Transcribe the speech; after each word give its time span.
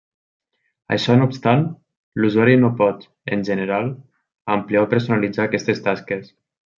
Això 0.95 1.17
no 1.17 1.25
obstant, 1.31 1.59
l'usuari 2.23 2.55
no 2.63 2.71
pot, 2.81 3.05
en 3.37 3.45
general, 3.53 3.91
ampliar 4.59 4.83
o 4.87 4.93
personalitzar 4.95 5.47
aquestes 5.49 5.85
tasques. 5.89 6.33